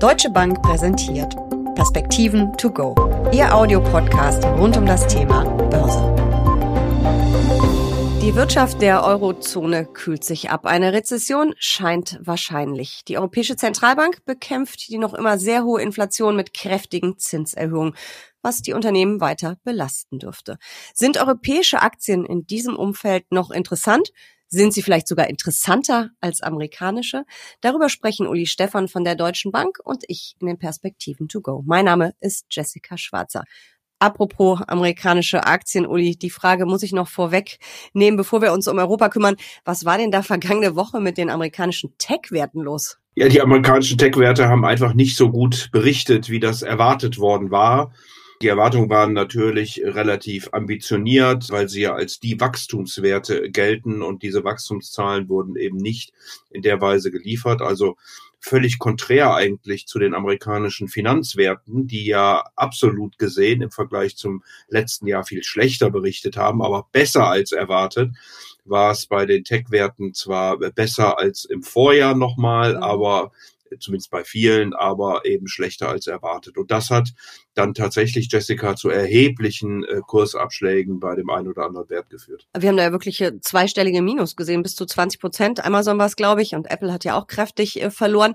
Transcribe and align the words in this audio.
Deutsche 0.00 0.30
Bank 0.30 0.62
präsentiert 0.62 1.36
Perspektiven 1.74 2.56
to 2.56 2.70
go. 2.70 2.94
Ihr 3.34 3.54
Audiopodcast 3.54 4.42
rund 4.46 4.74
um 4.78 4.86
das 4.86 5.06
Thema 5.06 5.44
Börse. 5.44 6.00
Die 8.22 8.34
Wirtschaft 8.34 8.80
der 8.80 9.04
Eurozone 9.04 9.84
kühlt 9.84 10.24
sich 10.24 10.48
ab. 10.48 10.64
Eine 10.64 10.94
Rezession 10.94 11.54
scheint 11.58 12.18
wahrscheinlich. 12.22 13.04
Die 13.08 13.18
Europäische 13.18 13.56
Zentralbank 13.56 14.24
bekämpft 14.24 14.88
die 14.88 14.96
noch 14.96 15.12
immer 15.12 15.38
sehr 15.38 15.64
hohe 15.64 15.82
Inflation 15.82 16.34
mit 16.34 16.54
kräftigen 16.54 17.18
Zinserhöhungen, 17.18 17.94
was 18.40 18.62
die 18.62 18.72
Unternehmen 18.72 19.20
weiter 19.20 19.58
belasten 19.64 20.18
dürfte. 20.18 20.56
Sind 20.94 21.18
europäische 21.18 21.82
Aktien 21.82 22.24
in 22.24 22.46
diesem 22.46 22.74
Umfeld 22.74 23.30
noch 23.32 23.50
interessant? 23.50 24.12
Sind 24.52 24.74
sie 24.74 24.82
vielleicht 24.82 25.06
sogar 25.06 25.30
interessanter 25.30 26.10
als 26.20 26.42
amerikanische? 26.42 27.24
Darüber 27.60 27.88
sprechen 27.88 28.26
Uli 28.26 28.46
Stefan 28.46 28.88
von 28.88 29.04
der 29.04 29.14
Deutschen 29.14 29.52
Bank 29.52 29.78
und 29.84 30.02
ich 30.08 30.34
in 30.40 30.48
den 30.48 30.58
Perspektiven 30.58 31.28
to 31.28 31.40
go. 31.40 31.62
Mein 31.64 31.84
Name 31.84 32.14
ist 32.18 32.46
Jessica 32.50 32.98
Schwarzer. 32.98 33.44
Apropos 34.00 34.60
amerikanische 34.66 35.46
Aktien, 35.46 35.86
Uli, 35.86 36.16
die 36.16 36.30
Frage 36.30 36.66
muss 36.66 36.82
ich 36.82 36.90
noch 36.90 37.06
vorweg 37.06 37.58
nehmen, 37.92 38.16
bevor 38.16 38.42
wir 38.42 38.52
uns 38.52 38.66
um 38.66 38.78
Europa 38.78 39.08
kümmern. 39.08 39.36
Was 39.64 39.84
war 39.84 39.98
denn 39.98 40.10
da 40.10 40.22
vergangene 40.22 40.74
Woche 40.74 41.00
mit 41.00 41.16
den 41.16 41.30
amerikanischen 41.30 41.94
Tech-Werten 41.98 42.60
los? 42.60 42.98
Ja, 43.14 43.28
die 43.28 43.40
amerikanischen 43.40 43.98
Tech-Werte 43.98 44.48
haben 44.48 44.64
einfach 44.64 44.94
nicht 44.94 45.16
so 45.16 45.30
gut 45.30 45.68
berichtet, 45.70 46.28
wie 46.28 46.40
das 46.40 46.62
erwartet 46.62 47.18
worden 47.18 47.52
war. 47.52 47.92
Die 48.42 48.48
Erwartungen 48.48 48.88
waren 48.88 49.12
natürlich 49.12 49.82
relativ 49.84 50.48
ambitioniert, 50.52 51.50
weil 51.50 51.68
sie 51.68 51.82
ja 51.82 51.94
als 51.94 52.20
die 52.20 52.40
Wachstumswerte 52.40 53.50
gelten 53.50 54.00
und 54.00 54.22
diese 54.22 54.44
Wachstumszahlen 54.44 55.28
wurden 55.28 55.56
eben 55.56 55.76
nicht 55.76 56.14
in 56.48 56.62
der 56.62 56.80
Weise 56.80 57.10
geliefert. 57.10 57.60
Also 57.60 57.98
völlig 58.38 58.78
konträr 58.78 59.34
eigentlich 59.34 59.86
zu 59.86 59.98
den 59.98 60.14
amerikanischen 60.14 60.88
Finanzwerten, 60.88 61.86
die 61.86 62.06
ja 62.06 62.44
absolut 62.56 63.18
gesehen 63.18 63.60
im 63.60 63.70
Vergleich 63.70 64.16
zum 64.16 64.42
letzten 64.68 65.06
Jahr 65.06 65.24
viel 65.24 65.44
schlechter 65.44 65.90
berichtet 65.90 66.38
haben, 66.38 66.62
aber 66.62 66.88
besser 66.92 67.28
als 67.28 67.52
erwartet 67.52 68.12
war 68.64 68.92
es 68.92 69.06
bei 69.06 69.26
den 69.26 69.44
Tech-Werten 69.44 70.14
zwar 70.14 70.56
besser 70.58 71.18
als 71.18 71.44
im 71.44 71.62
Vorjahr 71.62 72.14
nochmal, 72.14 72.76
mhm. 72.76 72.82
aber 72.82 73.32
zumindest 73.78 74.10
bei 74.10 74.24
vielen, 74.24 74.74
aber 74.74 75.24
eben 75.24 75.46
schlechter 75.46 75.88
als 75.88 76.06
erwartet. 76.06 76.58
Und 76.58 76.70
das 76.70 76.90
hat 76.90 77.10
dann 77.54 77.74
tatsächlich 77.74 78.30
Jessica 78.30 78.76
zu 78.76 78.88
erheblichen 78.88 79.84
äh, 79.84 80.00
Kursabschlägen 80.06 81.00
bei 81.00 81.14
dem 81.14 81.30
einen 81.30 81.48
oder 81.48 81.64
anderen 81.64 81.88
Wert 81.90 82.10
geführt. 82.10 82.46
Wir 82.58 82.68
haben 82.68 82.76
da 82.76 82.84
ja 82.84 82.92
wirklich 82.92 83.22
zweistellige 83.40 84.02
Minus 84.02 84.36
gesehen, 84.36 84.62
bis 84.62 84.74
zu 84.74 84.86
20 84.86 85.20
Prozent. 85.20 85.64
Amazon 85.64 85.98
war 85.98 86.06
es, 86.06 86.16
glaube 86.16 86.42
ich, 86.42 86.54
und 86.54 86.70
Apple 86.70 86.92
hat 86.92 87.04
ja 87.04 87.18
auch 87.18 87.26
kräftig 87.26 87.80
äh, 87.80 87.90
verloren. 87.90 88.34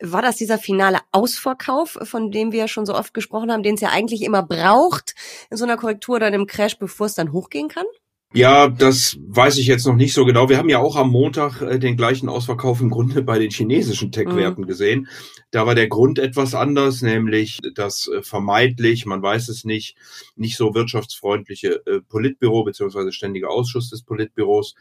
War 0.00 0.22
das 0.22 0.36
dieser 0.36 0.58
finale 0.58 1.00
Ausverkauf, 1.12 1.98
von 2.02 2.30
dem 2.30 2.52
wir 2.52 2.68
schon 2.68 2.86
so 2.86 2.94
oft 2.94 3.12
gesprochen 3.12 3.52
haben, 3.52 3.62
den 3.62 3.74
es 3.74 3.80
ja 3.80 3.90
eigentlich 3.90 4.22
immer 4.22 4.42
braucht 4.42 5.14
in 5.50 5.56
so 5.56 5.64
einer 5.64 5.76
Korrektur 5.76 6.16
oder 6.16 6.26
einem 6.26 6.46
Crash, 6.46 6.78
bevor 6.78 7.06
es 7.06 7.14
dann 7.14 7.32
hochgehen 7.32 7.68
kann? 7.68 7.84
Ja, 8.32 8.68
das 8.68 9.18
weiß 9.26 9.58
ich 9.58 9.66
jetzt 9.66 9.84
noch 9.86 9.96
nicht 9.96 10.14
so 10.14 10.24
genau. 10.24 10.48
Wir 10.48 10.58
haben 10.58 10.68
ja 10.68 10.78
auch 10.78 10.94
am 10.94 11.10
Montag 11.10 11.62
äh, 11.62 11.80
den 11.80 11.96
gleichen 11.96 12.28
Ausverkauf 12.28 12.80
im 12.80 12.88
Grunde 12.88 13.22
bei 13.22 13.40
den 13.40 13.50
chinesischen 13.50 14.12
Tech-Werten 14.12 14.62
mhm. 14.62 14.66
gesehen. 14.68 15.08
Da 15.50 15.66
war 15.66 15.74
der 15.74 15.88
Grund 15.88 16.20
etwas 16.20 16.54
anders, 16.54 17.02
nämlich 17.02 17.58
das 17.74 18.06
äh, 18.06 18.22
vermeidlich, 18.22 19.04
man 19.04 19.20
weiß 19.20 19.48
es 19.48 19.64
nicht, 19.64 19.96
nicht 20.36 20.56
so 20.56 20.74
wirtschaftsfreundliche 20.74 21.84
äh, 21.86 22.00
Politbüro 22.08 22.62
beziehungsweise 22.62 23.10
ständiger 23.10 23.50
Ausschuss 23.50 23.90
des 23.90 24.02
Politbüros. 24.02 24.76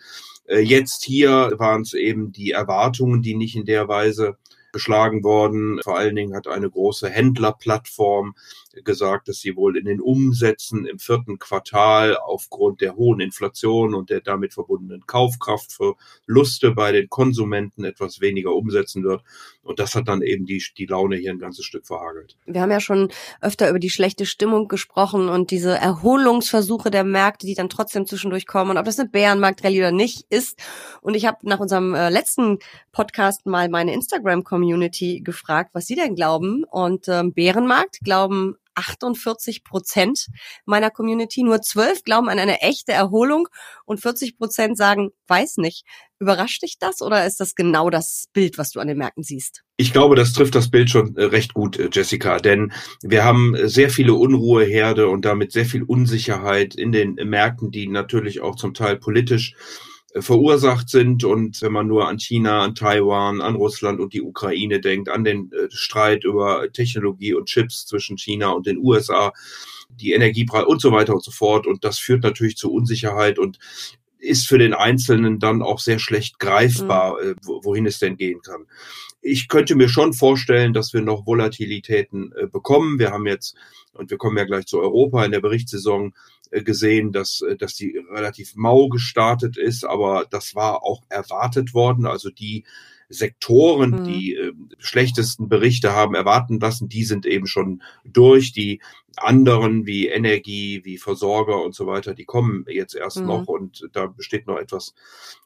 Äh, 0.45 0.59
jetzt 0.59 1.03
hier 1.03 1.53
waren 1.57 1.81
es 1.81 1.93
eben 1.93 2.31
die 2.31 2.51
Erwartungen, 2.51 3.23
die 3.23 3.33
nicht 3.33 3.55
in 3.55 3.65
der 3.65 3.87
Weise 3.87 4.37
geschlagen 4.71 5.23
worden. 5.23 5.79
Vor 5.83 5.97
allen 5.97 6.15
Dingen 6.15 6.35
hat 6.35 6.47
eine 6.47 6.69
große 6.69 7.09
Händlerplattform 7.09 8.35
gesagt, 8.83 9.27
dass 9.27 9.39
sie 9.39 9.55
wohl 9.55 9.77
in 9.77 9.85
den 9.85 9.99
Umsätzen 9.99 10.85
im 10.85 10.99
vierten 10.99 11.39
Quartal 11.39 12.17
aufgrund 12.17 12.81
der 12.81 12.95
hohen 12.95 13.19
Inflation 13.19 13.93
und 13.93 14.09
der 14.09 14.21
damit 14.21 14.53
verbundenen 14.53 15.05
Kaufkraftverluste 15.07 16.71
bei 16.71 16.91
den 16.91 17.09
Konsumenten 17.09 17.83
etwas 17.83 18.21
weniger 18.21 18.53
umsetzen 18.53 19.03
wird. 19.03 19.23
Und 19.63 19.79
das 19.79 19.95
hat 19.95 20.07
dann 20.07 20.21
eben 20.21 20.45
die, 20.45 20.63
die 20.77 20.85
Laune 20.85 21.17
hier 21.17 21.31
ein 21.31 21.39
ganzes 21.39 21.65
Stück 21.65 21.85
verhagelt. 21.85 22.37
Wir 22.45 22.61
haben 22.61 22.71
ja 22.71 22.79
schon 22.79 23.09
öfter 23.41 23.69
über 23.69 23.79
die 23.79 23.89
schlechte 23.89 24.25
Stimmung 24.25 24.67
gesprochen 24.67 25.29
und 25.29 25.51
diese 25.51 25.75
Erholungsversuche 25.75 26.91
der 26.91 27.03
Märkte, 27.03 27.45
die 27.45 27.55
dann 27.55 27.69
trotzdem 27.69 28.05
zwischendurch 28.05 28.47
kommen 28.47 28.71
und 28.71 28.77
ob 28.77 28.85
das 28.85 28.99
eine 28.99 29.09
Bärenmarktrallye 29.09 29.79
oder 29.79 29.91
nicht 29.91 30.25
ist. 30.29 30.59
Und 31.01 31.15
ich 31.15 31.25
habe 31.25 31.37
nach 31.43 31.59
unserem 31.59 31.93
äh, 31.93 32.09
letzten 32.09 32.59
Podcast 32.91 33.45
mal 33.45 33.69
meine 33.69 33.93
Instagram-Community 34.59 35.21
gefragt, 35.23 35.71
was 35.73 35.85
sie 35.85 35.95
denn 35.95 36.15
glauben. 36.15 36.63
Und 36.69 37.07
ähm, 37.07 37.33
Bärenmarkt 37.33 37.99
glauben 38.03 38.55
48 38.75 39.63
Prozent 39.63 40.27
meiner 40.65 40.89
Community. 40.89 41.43
Nur 41.43 41.61
12 41.61 42.03
glauben 42.03 42.29
an 42.29 42.39
eine 42.39 42.61
echte 42.61 42.93
Erholung 42.93 43.47
und 43.85 43.99
40 43.99 44.37
Prozent 44.37 44.77
sagen, 44.77 45.09
weiß 45.27 45.57
nicht. 45.57 45.83
Überrascht 46.21 46.63
dich 46.63 46.77
das 46.79 47.01
oder 47.01 47.25
ist 47.25 47.39
das 47.39 47.55
genau 47.55 47.89
das 47.89 48.25
Bild, 48.33 48.57
was 48.57 48.71
du 48.71 48.79
an 48.79 48.87
den 48.87 48.97
Märkten 48.97 49.23
siehst? 49.23 49.63
Ich 49.77 49.93
glaube, 49.93 50.15
das 50.15 50.33
trifft 50.33 50.55
das 50.55 50.69
Bild 50.69 50.89
schon 50.89 51.15
äh, 51.15 51.23
recht 51.23 51.53
gut, 51.53 51.77
äh, 51.79 51.89
Jessica, 51.91 52.39
denn 52.39 52.73
wir 53.01 53.23
haben 53.23 53.55
sehr 53.67 53.89
viele 53.89 54.13
Unruheherde 54.13 55.07
und 55.07 55.23
damit 55.23 55.53
sehr 55.53 55.65
viel 55.65 55.83
Unsicherheit 55.83 56.75
in 56.75 56.91
den 56.91 57.15
Märkten, 57.15 57.71
die 57.71 57.87
natürlich 57.87 58.41
auch 58.41 58.55
zum 58.55 58.73
Teil 58.73 58.97
politisch 58.97 59.53
äh, 59.53 59.88
verursacht 60.15 60.89
sind. 60.89 61.23
Und 61.23 61.61
wenn 61.61 61.71
man 61.71 61.87
nur 61.87 62.07
an 62.07 62.19
China, 62.19 62.63
an 62.63 62.75
Taiwan, 62.75 63.41
an 63.41 63.55
Russland 63.55 63.99
und 63.99 64.13
die 64.13 64.21
Ukraine 64.21 64.79
denkt, 64.79 65.09
an 65.09 65.23
den 65.23 65.51
äh, 65.51 65.69
Streit 65.69 66.23
über 66.23 66.71
Technologie 66.71 67.33
und 67.33 67.47
Chips 67.47 67.85
zwischen 67.85 68.17
China 68.17 68.49
und 68.49 68.65
den 68.65 68.77
USA, 68.77 69.33
die 69.89 70.13
Energiepreise 70.13 70.65
und 70.65 70.81
so 70.81 70.91
weiter 70.91 71.13
und 71.13 71.23
so 71.23 71.31
fort. 71.31 71.67
Und 71.67 71.83
das 71.83 71.99
führt 71.99 72.23
natürlich 72.23 72.57
zu 72.57 72.71
Unsicherheit 72.71 73.39
und 73.39 73.59
ist 74.17 74.47
für 74.47 74.57
den 74.57 74.73
Einzelnen 74.73 75.39
dann 75.39 75.61
auch 75.61 75.79
sehr 75.79 75.99
schlecht 75.99 76.39
greifbar, 76.39 77.17
mhm. 77.23 77.35
wohin 77.41 77.85
es 77.85 77.99
denn 77.99 78.17
gehen 78.17 78.41
kann. 78.41 78.65
Ich 79.21 79.47
könnte 79.47 79.75
mir 79.75 79.89
schon 79.89 80.13
vorstellen, 80.13 80.73
dass 80.73 80.93
wir 80.93 81.01
noch 81.01 81.25
Volatilitäten 81.25 82.33
bekommen. 82.51 82.99
Wir 82.99 83.11
haben 83.11 83.27
jetzt, 83.27 83.55
und 83.93 84.09
wir 84.09 84.17
kommen 84.17 84.37
ja 84.37 84.45
gleich 84.45 84.65
zu 84.65 84.79
Europa 84.79 85.25
in 85.25 85.31
der 85.31 85.41
Berichtssaison, 85.41 86.13
äh, 86.51 86.63
gesehen, 86.63 87.11
dass, 87.11 87.41
äh, 87.41 87.55
dass 87.55 87.75
die 87.75 87.97
relativ 88.09 88.55
mau 88.55 88.89
gestartet 88.89 89.57
ist, 89.57 89.83
aber 89.83 90.25
das 90.29 90.55
war 90.55 90.83
auch 90.83 91.03
erwartet 91.09 91.73
worden. 91.73 92.07
Also 92.07 92.31
die 92.31 92.63
Sektoren, 93.07 93.91
mhm. 93.91 94.03
die 94.05 94.35
äh, 94.35 94.53
schlechtesten 94.79 95.47
Berichte 95.47 95.93
haben 95.93 96.15
erwarten 96.15 96.59
lassen, 96.59 96.89
die 96.89 97.03
sind 97.03 97.27
eben 97.27 97.45
schon 97.45 97.83
durch. 98.03 98.51
Die 98.51 98.81
anderen 99.15 99.85
wie 99.85 100.07
Energie, 100.07 100.81
wie 100.85 100.97
Versorger 100.97 101.63
und 101.63 101.75
so 101.75 101.85
weiter, 101.85 102.15
die 102.15 102.25
kommen 102.25 102.65
jetzt 102.67 102.95
erst 102.95 103.19
mhm. 103.19 103.27
noch 103.27 103.47
und 103.47 103.87
da 103.91 104.07
besteht 104.07 104.47
noch 104.47 104.57
etwas, 104.57 104.95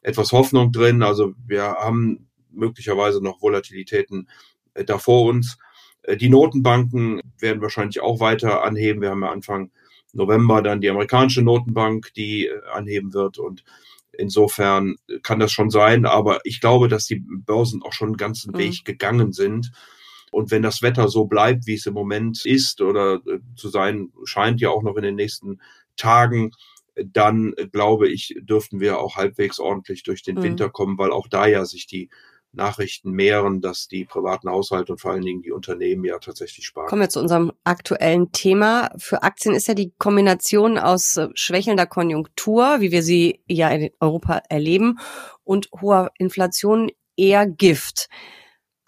etwas 0.00 0.32
Hoffnung 0.32 0.72
drin. 0.72 1.02
Also 1.02 1.34
wir 1.46 1.64
haben 1.64 2.28
möglicherweise 2.54 3.22
noch 3.22 3.42
Volatilitäten 3.42 4.28
äh, 4.74 4.84
da 4.84 4.98
vor 4.98 5.24
uns. 5.26 5.58
Äh, 6.02 6.16
die 6.16 6.28
Notenbanken 6.28 7.20
werden 7.38 7.62
wahrscheinlich 7.62 8.00
auch 8.00 8.20
weiter 8.20 8.64
anheben. 8.64 9.02
Wir 9.02 9.10
haben 9.10 9.22
ja 9.22 9.30
Anfang 9.30 9.70
November 10.12 10.62
dann 10.62 10.80
die 10.80 10.90
amerikanische 10.90 11.42
Notenbank, 11.42 12.12
die 12.14 12.46
äh, 12.46 12.60
anheben 12.72 13.12
wird. 13.12 13.38
Und 13.38 13.64
insofern 14.12 14.96
kann 15.22 15.40
das 15.40 15.52
schon 15.52 15.70
sein. 15.70 16.06
Aber 16.06 16.40
ich 16.44 16.60
glaube, 16.60 16.88
dass 16.88 17.06
die 17.06 17.22
Börsen 17.24 17.82
auch 17.82 17.92
schon 17.92 18.08
einen 18.08 18.16
ganzen 18.16 18.52
mhm. 18.52 18.58
Weg 18.58 18.84
gegangen 18.84 19.32
sind. 19.32 19.72
Und 20.30 20.50
wenn 20.50 20.62
das 20.62 20.82
Wetter 20.82 21.08
so 21.08 21.26
bleibt, 21.26 21.66
wie 21.66 21.74
es 21.74 21.86
im 21.86 21.94
Moment 21.94 22.44
ist 22.44 22.80
oder 22.80 23.20
äh, 23.26 23.38
zu 23.56 23.68
sein 23.68 24.12
scheint, 24.24 24.60
ja 24.60 24.70
auch 24.70 24.82
noch 24.82 24.96
in 24.96 25.04
den 25.04 25.14
nächsten 25.14 25.60
Tagen, 25.96 26.50
dann 26.96 27.54
äh, 27.56 27.68
glaube 27.68 28.08
ich, 28.08 28.36
dürften 28.40 28.80
wir 28.80 28.98
auch 28.98 29.16
halbwegs 29.16 29.58
ordentlich 29.58 30.02
durch 30.02 30.22
den 30.22 30.36
mhm. 30.36 30.42
Winter 30.42 30.70
kommen, 30.70 30.98
weil 30.98 31.12
auch 31.12 31.28
da 31.28 31.46
ja 31.46 31.64
sich 31.64 31.86
die 31.86 32.10
Nachrichten 32.56 33.10
mehren, 33.10 33.60
dass 33.60 33.88
die 33.88 34.04
privaten 34.04 34.48
Haushalte 34.48 34.92
und 34.92 35.00
vor 35.00 35.12
allen 35.12 35.22
Dingen 35.24 35.42
die 35.42 35.52
Unternehmen 35.52 36.04
ja 36.04 36.18
tatsächlich 36.18 36.66
sparen. 36.66 36.88
Kommen 36.88 37.02
wir 37.02 37.08
zu 37.08 37.20
unserem 37.20 37.52
aktuellen 37.64 38.32
Thema. 38.32 38.90
Für 38.96 39.22
Aktien 39.22 39.54
ist 39.54 39.68
ja 39.68 39.74
die 39.74 39.92
Kombination 39.98 40.78
aus 40.78 41.16
äh, 41.16 41.28
schwächelnder 41.34 41.86
Konjunktur, 41.86 42.80
wie 42.80 42.92
wir 42.92 43.02
sie 43.02 43.42
ja 43.46 43.68
in 43.70 43.90
Europa 44.00 44.42
erleben, 44.48 44.98
und 45.44 45.68
hoher 45.80 46.10
Inflation 46.18 46.90
eher 47.16 47.46
Gift. 47.46 48.08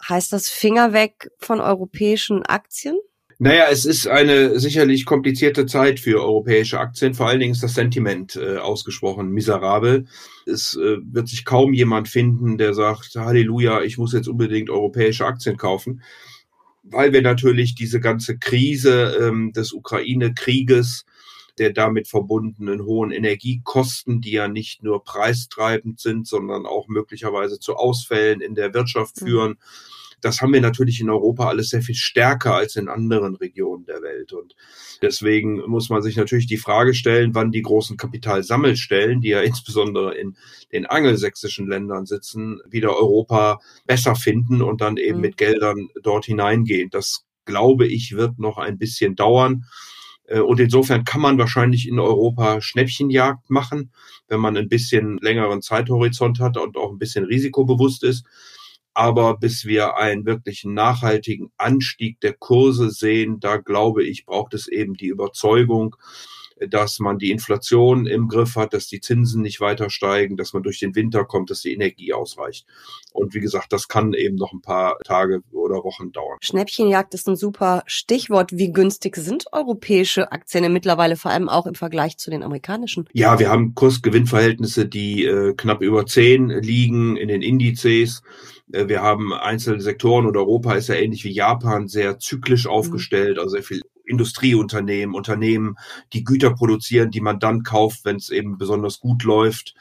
Heißt 0.07 0.31
das 0.33 0.49
Finger 0.49 0.93
weg 0.93 1.29
von 1.37 1.59
europäischen 1.59 2.43
Aktien? 2.43 2.97
Naja, 3.39 3.65
es 3.69 3.85
ist 3.85 4.07
eine 4.07 4.59
sicherlich 4.59 5.05
komplizierte 5.05 5.67
Zeit 5.67 5.99
für 5.99 6.23
europäische 6.23 6.79
Aktien. 6.79 7.13
Vor 7.13 7.27
allen 7.27 7.39
Dingen 7.39 7.51
ist 7.51 7.61
das 7.61 7.75
Sentiment 7.75 8.35
äh, 8.35 8.57
ausgesprochen 8.57 9.29
miserabel. 9.29 10.07
Es 10.47 10.75
äh, 10.75 10.97
wird 11.03 11.27
sich 11.27 11.45
kaum 11.45 11.71
jemand 11.73 12.07
finden, 12.07 12.57
der 12.57 12.73
sagt, 12.73 13.13
Halleluja, 13.15 13.83
ich 13.83 13.99
muss 13.99 14.13
jetzt 14.13 14.27
unbedingt 14.27 14.71
europäische 14.71 15.27
Aktien 15.27 15.55
kaufen, 15.55 16.01
weil 16.81 17.13
wir 17.13 17.21
natürlich 17.21 17.75
diese 17.75 17.99
ganze 17.99 18.39
Krise 18.39 19.15
ähm, 19.21 19.51
des 19.53 19.71
Ukraine-Krieges, 19.71 21.05
der 21.59 21.73
damit 21.73 22.07
verbundenen 22.07 22.85
hohen 22.85 23.11
Energiekosten, 23.11 24.19
die 24.19 24.31
ja 24.31 24.47
nicht 24.47 24.81
nur 24.81 25.03
preistreibend 25.03 25.99
sind, 25.99 26.27
sondern 26.27 26.65
auch 26.65 26.87
möglicherweise 26.87 27.59
zu 27.59 27.75
Ausfällen 27.75 28.41
in 28.41 28.55
der 28.55 28.73
Wirtschaft 28.73 29.21
mhm. 29.21 29.25
führen. 29.25 29.49
Mhm 29.51 29.97
Das 30.21 30.41
haben 30.41 30.53
wir 30.53 30.61
natürlich 30.61 30.99
in 30.99 31.09
Europa 31.09 31.47
alles 31.47 31.69
sehr 31.69 31.81
viel 31.81 31.95
stärker 31.95 32.55
als 32.55 32.75
in 32.75 32.89
anderen 32.89 33.35
Regionen 33.35 33.85
der 33.85 34.01
Welt. 34.01 34.33
Und 34.33 34.55
deswegen 35.01 35.57
muss 35.67 35.89
man 35.89 36.01
sich 36.01 36.17
natürlich 36.17 36.47
die 36.47 36.57
Frage 36.57 36.93
stellen, 36.93 37.35
wann 37.35 37.51
die 37.51 37.61
großen 37.61 37.97
Kapitalsammelstellen, 37.97 39.21
die 39.21 39.29
ja 39.29 39.41
insbesondere 39.43 40.15
in 40.15 40.35
den 40.71 40.85
angelsächsischen 40.85 41.67
Ländern 41.67 42.05
sitzen, 42.05 42.59
wieder 42.67 42.95
Europa 42.95 43.59
besser 43.85 44.15
finden 44.15 44.61
und 44.61 44.81
dann 44.81 44.97
eben 44.97 45.17
mhm. 45.17 45.21
mit 45.21 45.37
Geldern 45.37 45.89
dort 46.01 46.25
hineingehen. 46.25 46.89
Das 46.89 47.25
glaube 47.45 47.87
ich, 47.87 48.15
wird 48.15 48.37
noch 48.37 48.57
ein 48.57 48.77
bisschen 48.77 49.15
dauern. 49.15 49.65
Äh, 50.27 50.41
und 50.41 50.59
insofern 50.59 51.03
kann 51.03 51.21
man 51.21 51.39
wahrscheinlich 51.39 51.87
in 51.87 51.99
Europa 51.99 52.61
Schnäppchenjagd 52.61 53.49
machen, 53.49 53.91
wenn 54.27 54.39
man 54.39 54.55
ein 54.55 54.69
bisschen 54.69 55.17
längeren 55.21 55.63
Zeithorizont 55.63 56.39
hat 56.39 56.57
und 56.57 56.77
auch 56.77 56.91
ein 56.91 56.99
bisschen 56.99 57.25
risikobewusst 57.25 58.03
ist. 58.03 58.25
Aber 58.97 59.37
bis 59.37 59.65
wir 59.65 59.97
einen 59.97 60.25
wirklichen 60.25 60.73
nachhaltigen 60.73 61.51
Anstieg 61.55 62.19
der 62.21 62.33
Kurse 62.33 62.89
sehen, 62.89 63.39
da 63.39 63.57
glaube 63.57 64.03
ich, 64.03 64.25
braucht 64.25 64.55
es 64.55 64.67
eben 64.67 64.95
die 64.95 65.09
Überzeugung, 65.09 65.95
dass 66.69 66.99
man 66.99 67.17
die 67.17 67.31
Inflation 67.31 68.05
im 68.05 68.27
Griff 68.27 68.55
hat, 68.55 68.73
dass 68.73 68.87
die 68.87 68.99
Zinsen 68.99 69.41
nicht 69.41 69.59
weiter 69.59 69.89
steigen, 69.89 70.37
dass 70.37 70.53
man 70.53 70.63
durch 70.63 70.79
den 70.79 70.95
Winter 70.95 71.25
kommt, 71.25 71.49
dass 71.49 71.61
die 71.61 71.73
Energie 71.73 72.13
ausreicht. 72.13 72.65
Und 73.13 73.33
wie 73.33 73.39
gesagt, 73.39 73.73
das 73.73 73.87
kann 73.87 74.13
eben 74.13 74.35
noch 74.35 74.53
ein 74.53 74.61
paar 74.61 74.97
Tage 74.99 75.41
oder 75.51 75.83
Wochen 75.83 76.11
dauern. 76.11 76.37
Schnäppchenjagd 76.41 77.13
ist 77.13 77.27
ein 77.27 77.35
super 77.35 77.83
Stichwort. 77.85 78.51
Wie 78.53 78.71
günstig 78.71 79.15
sind 79.15 79.45
europäische 79.51 80.31
Aktien 80.31 80.71
mittlerweile, 80.71 81.15
vor 81.15 81.31
allem 81.31 81.49
auch 81.49 81.65
im 81.65 81.75
Vergleich 81.75 82.17
zu 82.17 82.29
den 82.29 82.43
amerikanischen? 82.43 83.07
Ja, 83.13 83.39
wir 83.39 83.49
haben 83.49 83.75
Kursgewinnverhältnisse, 83.75 84.87
die 84.87 85.25
äh, 85.25 85.53
knapp 85.55 85.81
über 85.81 86.05
zehn 86.05 86.49
liegen 86.49 87.17
in 87.17 87.27
den 87.27 87.41
Indizes. 87.41 88.21
Äh, 88.71 88.87
wir 88.87 89.01
haben 89.01 89.33
einzelne 89.33 89.81
Sektoren 89.81 90.25
und 90.25 90.37
Europa 90.37 90.73
ist 90.75 90.89
ja 90.89 90.95
ähnlich 90.95 91.23
wie 91.23 91.31
Japan 91.31 91.87
sehr 91.87 92.19
zyklisch 92.19 92.65
mhm. 92.65 92.71
aufgestellt, 92.71 93.39
also 93.39 93.49
sehr 93.49 93.63
viel 93.63 93.81
Industrieunternehmen, 94.07 95.15
Unternehmen, 95.15 95.75
die 96.13 96.23
Güter 96.23 96.53
produzieren, 96.53 97.11
die 97.11 97.21
man 97.21 97.39
dann 97.39 97.63
kauft, 97.63 98.05
wenn 98.05 98.15
es 98.15 98.29
eben 98.29 98.57
besonders 98.57 98.99
gut 98.99 99.23
läuft. 99.23 99.75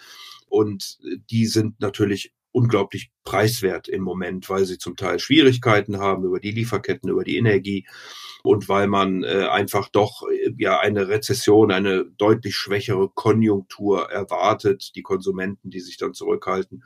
Und 0.49 0.99
die 1.31 1.47
sind 1.47 1.81
natürlich 1.81 2.33
unglaublich 2.57 3.11
preiswert 3.23 3.87
im 3.87 4.03
Moment, 4.03 4.49
weil 4.49 4.65
sie 4.65 4.79
zum 4.79 4.97
Teil 4.97 5.19
Schwierigkeiten 5.19 5.99
haben 5.99 6.25
über 6.25 6.41
die 6.41 6.53
Lieferketten, 6.53 7.11
über 7.11 7.23
die 7.23 7.37
Energie 7.37 7.87
und 8.43 8.69
weil 8.69 8.87
man 8.87 9.25
äh, 9.25 9.47
einfach 9.51 9.89
doch 9.89 10.23
äh, 10.23 10.55
ja 10.57 10.79
eine 10.79 11.09
Rezession, 11.09 11.71
eine 11.71 12.05
deutlich 12.05 12.57
schwächere 12.57 13.11
Konjunktur 13.11 14.11
erwartet, 14.11 14.93
die 14.95 15.03
Konsumenten, 15.03 15.69
die 15.69 15.81
sich 15.81 15.99
dann 15.99 16.15
zurückhalten. 16.15 16.85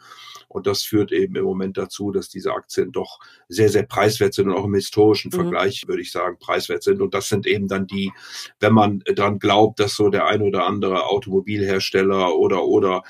Und 0.48 0.66
das 0.66 0.82
führt 0.82 1.12
eben 1.12 1.36
im 1.36 1.44
Moment 1.44 1.76
dazu, 1.76 2.10
dass 2.10 2.28
diese 2.28 2.52
Aktien 2.52 2.90
doch 2.90 3.20
sehr, 3.48 3.68
sehr 3.68 3.84
preiswert 3.84 4.34
sind 4.34 4.48
und 4.48 4.56
auch 4.56 4.64
im 4.64 4.74
historischen 4.74 5.30
mhm. 5.32 5.36
Vergleich, 5.36 5.86
würde 5.86 6.02
ich 6.02 6.10
sagen, 6.10 6.38
preiswert 6.40 6.82
sind. 6.82 7.00
Und 7.00 7.14
das 7.14 7.28
sind 7.28 7.46
eben 7.46 7.68
dann 7.68 7.86
die, 7.86 8.10
wenn 8.58 8.72
man 8.72 9.04
dann 9.14 9.38
glaubt, 9.38 9.78
dass 9.78 9.94
so 9.94 10.08
der 10.08 10.26
ein 10.26 10.42
oder 10.42 10.66
andere 10.66 11.06
Automobilhersteller 11.10 12.34
oder 12.36 12.64
oder 12.64 13.02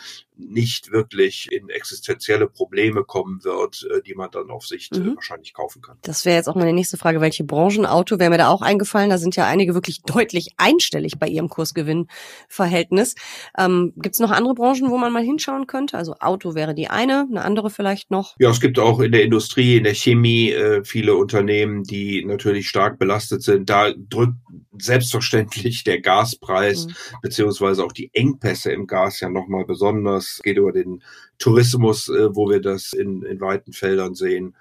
nicht 0.48 0.92
wirklich 0.92 1.48
in 1.50 1.68
existenzielle 1.68 2.48
Probleme 2.48 3.04
kommen 3.04 3.44
wird, 3.44 3.86
äh, 3.90 4.02
die 4.02 4.14
man 4.14 4.30
dann 4.30 4.50
auf 4.50 4.66
Sicht 4.66 4.96
äh, 4.96 5.00
mhm. 5.00 5.16
wahrscheinlich 5.16 5.54
kaufen 5.54 5.82
kann. 5.82 5.98
Das 6.02 6.24
wäre 6.24 6.36
jetzt 6.36 6.48
auch 6.48 6.54
meine 6.54 6.72
nächste 6.72 6.96
Frage. 6.96 7.20
Welche 7.20 7.44
Branchen? 7.44 7.86
Auto 7.86 8.18
wäre 8.18 8.30
mir 8.30 8.38
da 8.38 8.48
auch 8.48 8.62
eingefallen. 8.62 9.10
Da 9.10 9.18
sind 9.18 9.36
ja 9.36 9.46
einige 9.46 9.74
wirklich 9.74 10.02
deutlich 10.02 10.50
einstellig 10.56 11.18
bei 11.18 11.28
ihrem 11.28 11.48
Kursgewinnverhältnis. 11.48 13.14
Ähm, 13.58 13.92
gibt 13.96 14.14
es 14.14 14.20
noch 14.20 14.30
andere 14.30 14.54
Branchen, 14.54 14.90
wo 14.90 14.98
man 14.98 15.12
mal 15.12 15.22
hinschauen 15.22 15.66
könnte? 15.66 15.96
Also 15.96 16.14
Auto 16.20 16.54
wäre 16.54 16.74
die 16.74 16.88
eine, 16.88 17.26
eine 17.30 17.42
andere 17.42 17.70
vielleicht 17.70 18.10
noch? 18.10 18.36
Ja, 18.38 18.50
es 18.50 18.60
gibt 18.60 18.78
auch 18.78 19.00
in 19.00 19.12
der 19.12 19.24
Industrie, 19.24 19.76
in 19.76 19.84
der 19.84 19.94
Chemie 19.94 20.50
äh, 20.50 20.84
viele 20.84 21.14
Unternehmen, 21.14 21.84
die 21.84 22.24
natürlich 22.24 22.68
stark 22.68 22.98
belastet 22.98 23.42
sind. 23.42 23.70
Da 23.70 23.92
drückt 23.92 24.34
selbstverständlich 24.82 25.84
der 25.84 26.00
Gaspreis 26.00 26.86
mhm. 26.86 26.94
beziehungsweise 27.22 27.84
auch 27.84 27.92
die 27.92 28.10
Engpässe 28.12 28.72
im 28.72 28.86
Gas 28.86 29.20
ja 29.20 29.28
nochmal 29.28 29.64
besonders. 29.64 30.34
Es 30.36 30.42
geht 30.42 30.56
über 30.56 30.72
den 30.72 31.02
Tourismus, 31.38 32.08
äh, 32.08 32.34
wo 32.34 32.48
wir 32.48 32.60
das 32.60 32.92
in, 32.92 33.22
in 33.22 33.40
weiten 33.40 33.72
Feldern 33.72 34.14
sehen. 34.14 34.56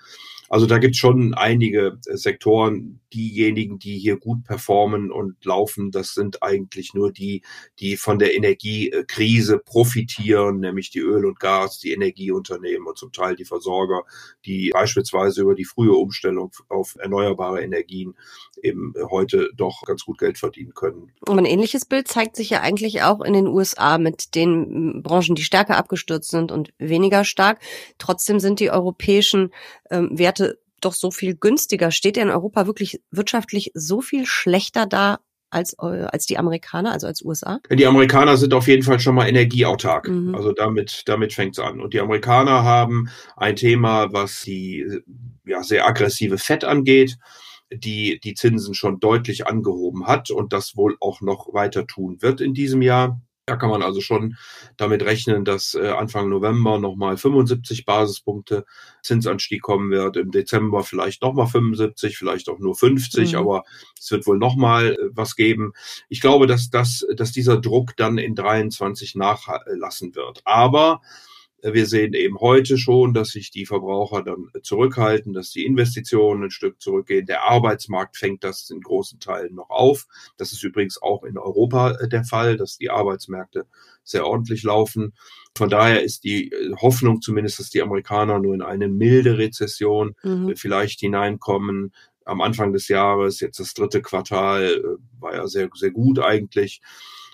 Also 0.50 0.66
da 0.66 0.80
gibt 0.80 0.96
es 0.96 1.00
schon 1.00 1.34
einige 1.36 2.00
äh, 2.08 2.18
Sektoren, 2.18 3.00
diejenigen, 3.14 3.80
die 3.80 3.98
hier 3.98 4.18
gut 4.18 4.44
performen 4.44 5.12
und 5.12 5.44
laufen, 5.44 5.92
das 5.92 6.14
sind 6.14 6.44
eigentlich 6.44 6.94
nur 6.94 7.12
die, 7.12 7.44
die 7.80 7.98
von 7.98 8.20
der 8.20 8.36
Energiekrise 8.36 9.58
profitieren, 9.58 10.60
nämlich 10.60 10.92
die 10.92 11.00
Öl 11.00 11.26
und 11.26 11.40
Gas, 11.40 11.80
die 11.80 11.92
Energieunternehmen 11.92 12.88
und 12.88 12.98
zum 12.98 13.12
Teil 13.12 13.36
die 13.36 13.46
Versorger, 13.46 14.04
die 14.46 14.70
beispielsweise 14.72 15.42
über 15.42 15.56
die 15.56 15.66
frühe 15.66 15.94
Umstellung 15.94 16.52
auf 16.68 16.96
erneuerbare 17.00 17.62
Energien 17.62 18.16
eben 18.62 18.94
heute 19.10 19.50
doch 19.56 19.84
ganz 19.84 20.06
gut 20.06 20.18
Geld 20.20 20.38
verdienen 20.38 20.74
können. 20.74 21.12
Und 21.28 21.40
ein 21.40 21.46
ähnliches 21.46 21.86
Bild 21.86 22.08
zeigt 22.08 22.36
sich 22.36 22.50
ja 22.50 22.62
eigentlich 22.62 23.02
auch 23.02 23.22
in 23.22 23.34
den 23.34 23.48
USA 23.48 23.98
mit 23.98 24.36
den 24.36 25.02
Branchen, 25.02 25.36
die 25.36 25.44
stärker 25.44 25.78
abgestürzt 25.78 26.30
sind 26.30 26.52
und 26.52 26.74
weniger 26.78 27.24
stark. 27.24 27.60
Trotzdem 27.98 28.40
sind 28.40 28.60
die 28.60 28.72
europäischen 28.72 29.52
ähm, 29.90 30.18
Werte 30.18 30.60
doch 30.82 30.94
so 30.94 31.12
viel 31.12 31.36
günstiger. 31.36 31.92
Steht 31.92 32.18
er 32.18 32.24
in 32.24 32.30
Europa 32.30 32.66
wirklich 32.66 33.02
wirtschaftlich 33.12 33.72
so 33.74 34.02
viel 34.02 34.26
schlechter 34.26 34.86
da 34.86 35.20
als, 35.50 35.76
äh, 35.82 36.06
als 36.12 36.26
die 36.26 36.38
Amerikaner, 36.38 36.92
also 36.92 37.08
als 37.08 37.24
USA? 37.24 37.60
Die 37.72 37.86
Amerikaner 37.86 38.38
sind 38.38 38.54
auf 38.54 38.68
jeden 38.68 38.84
Fall 38.84 39.00
schon 39.00 39.16
mal 39.16 39.28
energieautark. 39.28 40.08
Mhm. 40.08 40.36
Also 40.36 40.52
damit, 40.54 41.04
damit 41.06 41.34
fängt's 41.34 41.60
an. 41.60 41.82
Und 41.82 41.94
die 41.94 42.00
Amerikaner 42.00 42.64
haben 42.64 43.10
ein 43.36 43.56
Thema, 43.56 44.14
was 44.14 44.44
die 44.44 45.02
ja, 45.46 45.64
sehr 45.64 45.88
aggressive 45.88 46.38
Fett 46.38 46.64
angeht 46.64 47.18
die 47.72 48.20
die 48.20 48.34
Zinsen 48.34 48.74
schon 48.74 49.00
deutlich 49.00 49.48
angehoben 49.48 50.08
hat 50.08 50.32
und 50.32 50.54
das 50.54 50.76
wohl 50.76 50.98
auch 51.00 51.22
noch 51.22 51.54
weiter 51.54 51.86
tun 51.86 52.18
wird 52.22 52.42
in 52.42 52.54
diesem 52.54 52.82
Jahr. 52.82 53.22
Da 53.50 53.56
kann 53.56 53.72
man 53.72 53.82
also 53.82 54.00
schon 54.00 54.38
damit 54.78 55.04
rechnen, 55.04 55.44
dass 55.44 55.74
äh, 55.74 55.88
Anfang 55.88 56.30
November 56.30 56.78
nochmal 56.78 57.18
75 57.18 57.84
Basispunkte 57.84 58.64
Zinsanstieg 59.02 59.64
kommen 59.64 59.90
wird. 59.90 60.18
Im 60.18 60.30
Dezember 60.30 60.84
vielleicht 60.84 61.24
nochmal 61.24 61.48
75, 61.48 62.16
vielleicht 62.16 62.48
auch 62.48 62.60
nur 62.60 62.76
50, 62.76 63.32
mhm. 63.32 63.40
aber 63.40 63.64
es 64.00 64.12
wird 64.12 64.28
wohl 64.28 64.38
nochmal 64.38 64.92
äh, 64.92 64.98
was 65.14 65.36
geben. 65.36 65.74
Ich 66.10 66.22
glaube, 66.22 66.46
dass, 66.46 66.70
das, 66.70 67.08
dass 67.16 67.32
dieser 67.32 67.60
Druck 67.60 67.98
dann 67.98 68.20
in 68.20 68.36
23 68.36 69.16
nachlassen 69.16 70.14
wird. 70.14 70.42
Aber 70.46 71.02
wir 71.62 71.86
sehen 71.86 72.14
eben 72.14 72.40
heute 72.40 72.78
schon, 72.78 73.14
dass 73.14 73.30
sich 73.30 73.52
die 73.52 73.66
Verbraucher 73.66 74.24
dann 74.24 74.50
zurückhalten, 74.64 75.34
dass 75.34 75.52
die 75.52 75.66
Investitionen 75.66 76.46
ein 76.46 76.52
Stück 76.52 76.82
zurückgehen. 76.82 77.26
Der 77.26 77.44
Arbeitsmarkt 77.44 78.18
fängt 78.18 78.44
das 78.44 78.70
in 78.70 78.82
großen 78.82 79.20
Teilen 79.20 79.56
noch 79.56 79.70
auf. 79.70 80.08
Das 80.38 80.52
ist 80.52 80.64
übrigens 80.64 81.02
auch 81.02 81.24
in 81.24 81.38
Europa 81.38 81.92
äh, 81.92 82.08
der 82.08 82.24
Fall, 82.24 82.58
dass 82.58 82.78
die 82.78 82.90
Arbeitsmärkte 82.90 83.66
sehr 84.04 84.26
ordentlich 84.26 84.64
laufen. 84.64 85.14
Von 85.56 85.70
daher 85.70 86.04
ist 86.04 86.24
die 86.24 86.52
äh, 86.52 86.74
Hoffnung 86.76 87.22
zumindest, 87.22 87.60
dass 87.60 87.70
die 87.70 87.82
Amerikaner 87.82 88.40
nur 88.40 88.54
in 88.54 88.62
eine 88.62 88.88
milde 88.88 89.38
Rezession 89.38 90.16
mhm. 90.24 90.50
Äh, 90.50 90.56
vielleicht 90.56 91.00
hineinkommen. 91.00 91.94
Am 92.26 92.42
Anfang 92.42 92.74
des 92.74 92.88
Jahres, 92.88 93.40
jetzt 93.40 93.60
das 93.60 93.74
dritte 93.74 94.02
Quartal, 94.02 94.98
war 95.20 95.34
ja 95.34 95.48
sehr, 95.48 95.70
sehr 95.74 95.90
gut 95.90 96.20
eigentlich 96.20 96.82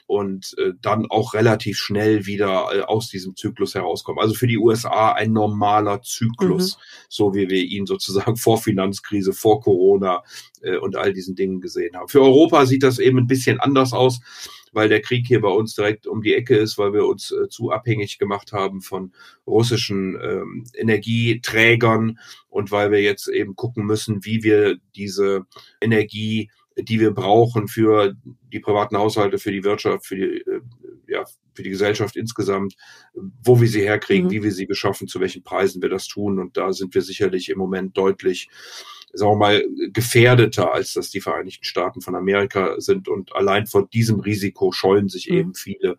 und 0.07 0.55
äh, 0.57 0.73
dann 0.81 1.07
auch 1.09 1.33
relativ 1.33 1.77
schnell 1.77 2.25
wieder 2.25 2.69
äh, 2.73 2.81
aus 2.81 3.09
diesem 3.09 3.35
Zyklus 3.35 3.75
herauskommen. 3.75 4.19
Also 4.19 4.35
für 4.35 4.47
die 4.47 4.57
USA 4.57 5.13
ein 5.13 5.31
normaler 5.33 6.01
Zyklus, 6.01 6.77
mhm. 6.77 6.81
so 7.09 7.33
wie 7.33 7.49
wir 7.49 7.63
ihn 7.63 7.85
sozusagen 7.85 8.35
vor 8.37 8.61
Finanzkrise, 8.61 9.33
vor 9.33 9.61
Corona 9.61 10.23
äh, 10.61 10.77
und 10.77 10.95
all 10.95 11.13
diesen 11.13 11.35
Dingen 11.35 11.61
gesehen 11.61 11.95
haben. 11.95 12.07
Für 12.07 12.21
Europa 12.21 12.65
sieht 12.65 12.83
das 12.83 12.99
eben 12.99 13.17
ein 13.17 13.27
bisschen 13.27 13.59
anders 13.59 13.93
aus 13.93 14.19
weil 14.75 14.89
der 14.89 15.01
Krieg 15.01 15.25
hier 15.25 15.39
bei 15.39 15.49
uns 15.49 15.73
direkt 15.73 16.05
um 16.05 16.21
die 16.21 16.35
Ecke 16.35 16.57
ist, 16.57 16.77
weil 16.77 16.91
wir 16.91 17.05
uns 17.05 17.31
äh, 17.31 17.47
zu 17.47 17.71
abhängig 17.71 18.19
gemacht 18.19 18.51
haben 18.51 18.81
von 18.81 19.13
russischen 19.47 20.19
ähm, 20.21 20.65
Energieträgern 20.73 22.19
und 22.49 22.71
weil 22.71 22.91
wir 22.91 23.01
jetzt 23.01 23.29
eben 23.29 23.55
gucken 23.55 23.85
müssen, 23.85 24.25
wie 24.25 24.43
wir 24.43 24.77
diese 24.93 25.45
Energie 25.79 26.51
die 26.77 26.99
wir 26.99 27.11
brauchen 27.11 27.67
für 27.67 28.15
die 28.51 28.59
privaten 28.59 28.97
Haushalte, 28.97 29.37
für 29.37 29.51
die 29.51 29.63
Wirtschaft, 29.63 30.05
für 30.05 30.15
die, 30.15 30.23
äh, 30.23 30.61
ja, 31.07 31.23
für 31.53 31.63
die 31.63 31.69
Gesellschaft 31.69 32.15
insgesamt, 32.15 32.75
wo 33.43 33.61
wir 33.61 33.67
sie 33.67 33.81
herkriegen, 33.81 34.27
mhm. 34.27 34.31
wie 34.31 34.43
wir 34.43 34.51
sie 34.51 34.65
beschaffen, 34.65 35.07
zu 35.07 35.19
welchen 35.19 35.43
Preisen 35.43 35.81
wir 35.81 35.89
das 35.89 36.07
tun. 36.07 36.39
Und 36.39 36.57
da 36.57 36.73
sind 36.73 36.93
wir 36.93 37.01
sicherlich 37.01 37.49
im 37.49 37.57
Moment 37.57 37.97
deutlich, 37.97 38.49
sagen 39.13 39.33
wir 39.33 39.37
mal, 39.37 39.65
gefährdeter, 39.93 40.73
als 40.73 40.93
dass 40.93 41.09
die 41.09 41.21
Vereinigten 41.21 41.63
Staaten 41.63 42.01
von 42.01 42.15
Amerika 42.15 42.79
sind. 42.79 43.07
Und 43.07 43.33
allein 43.35 43.67
vor 43.67 43.87
diesem 43.87 44.19
Risiko 44.19 44.71
scheuen 44.71 45.07
sich 45.07 45.29
mhm. 45.29 45.37
eben 45.37 45.53
viele 45.53 45.97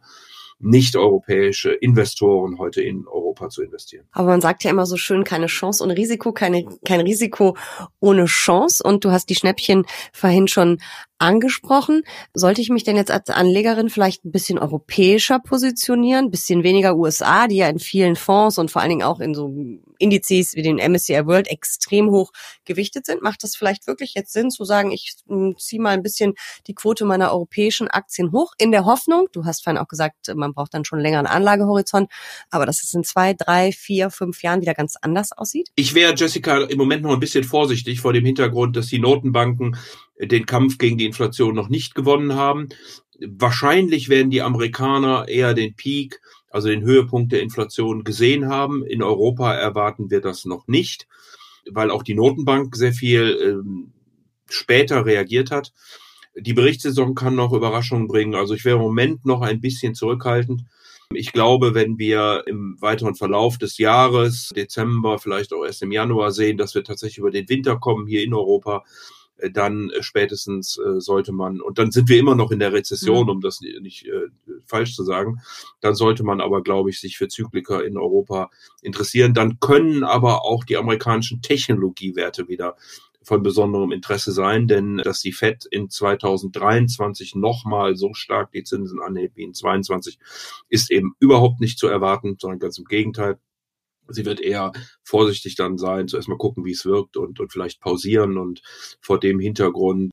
nicht-europäische 0.59 1.73
Investoren 1.73 2.59
heute 2.59 2.83
in 2.83 3.07
Europa 3.07 3.49
zu 3.49 3.63
investieren. 3.63 4.07
Aber 4.13 4.29
man 4.29 4.41
sagt 4.41 4.65
ja 4.65 4.71
immer 4.71 4.87
so 4.87 4.97
schön, 4.97 5.25
keine 5.25 5.47
Chance 5.47 5.85
ohne 5.85 5.97
Risiko, 5.97 6.33
keine, 6.33 6.65
kein 6.85 7.01
Risiko 7.01 7.57
ohne 8.01 8.25
Chance. 8.25 8.83
Und 8.83 9.05
du 9.05 9.11
hast 9.11 9.29
die 9.29 9.35
Schnäppchen 9.35 9.85
vorhin 10.13 10.49
schon 10.49 10.79
angesprochen. 11.19 12.03
Sollte 12.35 12.61
ich 12.61 12.71
mich 12.71 12.85
denn 12.85 12.97
jetzt 12.97 13.11
als 13.11 13.31
Anlegerin 13.31 13.89
vielleicht 13.89 14.25
ein 14.25 14.33
bisschen 14.33 14.59
europäischer 14.59 15.39
positionieren, 15.39 16.31
bisschen 16.31 16.63
weniger 16.63 16.97
USA, 16.97 17.47
die 17.47 17.57
ja 17.57 17.69
in 17.69 17.79
vielen 17.79 18.17
Fonds 18.17 18.59
und 18.59 18.71
vor 18.71 18.83
allen 18.83 18.91
Dingen 18.91 19.03
auch 19.03 19.21
in 19.21 19.35
so 19.35 19.53
Indizes 19.99 20.55
wie 20.55 20.63
den 20.63 20.77
MSCI 20.77 21.27
World 21.27 21.49
extrem 21.49 22.11
hoch 22.11 22.33
gewichtet 22.65 23.07
sind? 23.07 23.23
Macht 23.23 23.43
das 23.43 23.57
vielleicht 23.57 23.87
wirklich 23.87 24.15
jetzt 24.15 24.33
Sinn 24.33 24.51
zu 24.51 24.65
sagen, 24.65 24.93
ich 24.93 25.15
hm, 25.27 25.57
ziehe 25.59 25.81
mal 25.81 25.91
ein 25.91 26.03
bisschen 26.03 26.35
die 26.67 26.75
Quote 26.75 27.05
meiner 27.05 27.33
europäischen 27.33 27.89
Aktien 27.89 28.33
hoch 28.33 28.53
in 28.59 28.71
der 28.71 28.85
Hoffnung, 28.85 29.29
du 29.33 29.45
hast 29.45 29.65
vorhin 29.65 29.81
auch 29.81 29.89
gesagt, 29.89 30.35
man 30.35 30.53
braucht 30.53 30.75
dann 30.75 30.85
schon 30.85 30.99
länger 30.99 31.19
einen 31.19 31.27
Anlagehorizont, 31.27 32.11
aber 32.51 32.67
dass 32.67 32.83
es 32.83 32.93
in 32.95 33.05
zwei, 33.05 33.35
drei, 33.35 33.73
vier, 33.73 34.11
fünf 34.11 34.43
Jahren 34.43 34.61
wieder 34.61 34.75
ganz 34.75 34.97
anders 35.01 35.33
aussieht? 35.33 35.71
Ich 35.77 35.95
wäre, 35.95 36.15
Jessica, 36.15 36.65
im 36.65 36.79
Moment 36.79 37.03
noch 37.03 37.13
ein 37.13 37.21
bisschen 37.21 37.45
vorsichtig 37.45 38.01
vor 38.01 38.13
dem 38.13 38.25
Hintergrund, 38.25 38.77
dass 38.77 38.87
die 38.87 38.99
Notenbanken 38.99 39.77
den 40.19 40.47
Kampf 40.47 40.79
gegen 40.79 40.99
die 40.99 41.07
Inflation 41.07 41.55
noch 41.55 41.69
nicht 41.69 41.95
gewonnen 41.95 42.35
haben. 42.35 42.69
Wahrscheinlich 43.21 44.09
werden 44.09 44.31
die 44.31 44.43
Amerikaner 44.43 45.29
eher 45.29 45.55
den 45.55 45.75
Peak, 45.75 46.21
also 46.51 46.69
den 46.69 46.83
Höhepunkt 46.83 47.33
der 47.33 47.43
Inflation 47.43 48.05
gesehen 48.05 48.49
haben. 48.49 48.85
In 48.85 49.03
Europa 49.03 49.53
erwarten 49.55 50.11
wir 50.11 50.21
das 50.21 50.45
noch 50.45 50.69
nicht, 50.69 51.07
weil 51.71 51.91
auch 51.91 52.03
die 52.03 52.15
Notenbank 52.15 52.77
sehr 52.77 52.93
viel 52.93 53.39
ähm, 53.43 53.93
später 54.49 55.05
reagiert 55.05 55.51
hat. 55.51 55.73
Die 56.39 56.55
Berichtssaison 56.55 57.15
kann 57.15 57.35
noch 57.35 57.53
Überraschungen 57.53 58.09
bringen. 58.09 58.35
Also 58.35 58.55
ich 58.55 58.65
wäre 58.65 58.77
im 58.77 58.83
Moment 58.83 59.25
noch 59.25 59.41
ein 59.41 59.61
bisschen 59.61 59.95
zurückhaltend. 59.95 60.65
Ich 61.15 61.33
glaube, 61.33 61.75
wenn 61.75 61.99
wir 61.99 62.43
im 62.47 62.77
weiteren 62.81 63.15
Verlauf 63.15 63.59
des 63.59 63.79
Jahres, 63.79 64.51
Dezember, 64.55 65.19
vielleicht 65.19 65.53
auch 65.53 65.65
erst 65.65 65.83
im 65.83 65.93
Januar 65.93 66.33
sehen, 66.33 66.59
dass 66.59 66.75
wir 66.75 66.85
tatsächlich 66.85 67.19
über 67.19 67.31
den 67.31 67.49
Winter 67.49 67.77
kommen 67.77 68.07
hier 68.07 68.25
in 68.25 68.35
Europa, 68.35 68.85
dann 69.53 69.91
äh, 69.91 70.03
spätestens 70.03 70.79
äh, 70.79 71.01
sollte 71.01 71.33
man, 71.33 71.61
und 71.61 71.79
dann 71.79 71.91
sind 71.91 72.09
wir 72.09 72.19
immer 72.19 72.35
noch 72.35 72.51
in 72.51 72.59
der 72.59 72.73
Rezession, 72.73 73.25
mhm. 73.25 73.31
um 73.31 73.41
das 73.41 73.61
nicht 73.61 74.07
äh, 74.07 74.29
falsch 74.65 74.95
zu 74.95 75.05
sagen, 75.05 75.41
dann 75.81 75.95
sollte 75.95 76.25
man 76.25 76.41
aber, 76.41 76.63
glaube 76.63 76.91
ich, 76.91 77.01
sich 77.01 77.19
für 77.19 77.29
Zykliker 77.29 77.85
in 77.85 77.97
Europa 77.97 78.51
interessieren. 78.83 79.35
Dann 79.35 79.61
können 79.61 80.05
aber 80.05 80.45
auch 80.45 80.65
die 80.65 80.77
amerikanischen 80.77 81.43
Technologiewerte 81.43 82.49
wieder 82.49 82.77
von 83.23 83.43
besonderem 83.43 83.91
Interesse 83.91 84.31
sein, 84.31 84.69
denn 84.69 84.99
dass 84.99 85.21
die 85.21 85.33
Fed 85.33 85.67
in 85.69 85.91
2023 85.91 87.35
nochmal 87.35 87.97
so 87.97 88.15
stark 88.15 88.53
die 88.53 88.63
Zinsen 88.63 89.03
anhebt 89.03 89.37
wie 89.37 89.43
in 89.43 89.53
22 89.53 90.21
ist 90.69 90.93
eben 90.93 91.17
überhaupt 91.19 91.61
nicht 91.61 91.77
zu 91.77 91.89
erwarten, 91.89 92.37
sondern 92.39 92.61
ganz 92.61 92.79
im 92.79 92.85
Gegenteil. 92.85 93.41
Sie 94.09 94.25
wird 94.25 94.41
eher 94.41 94.73
vorsichtig 95.03 95.55
dann 95.57 95.79
sein, 95.79 96.09
zuerst 96.09 96.29
mal 96.29 96.39
gucken, 96.39 96.65
wie 96.65 96.73
es 96.73 96.85
wirkt 96.85 97.17
und, 97.17 97.41
und 97.41 97.53
vielleicht 97.53 97.81
pausieren. 97.81 98.39
Und 98.39 98.63
vor 99.01 99.21
dem 99.21 99.39
Hintergrund, 99.41 100.13